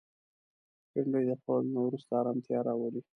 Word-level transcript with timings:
بېنډۍ 0.91 1.23
د 1.29 1.31
خوړلو 1.41 1.71
نه 1.75 1.81
وروسته 1.83 2.11
ارامتیا 2.21 2.59
راولي 2.67 3.01